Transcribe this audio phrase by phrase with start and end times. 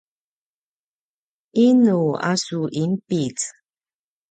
[1.65, 1.99] inu
[2.29, 3.37] a su inpic?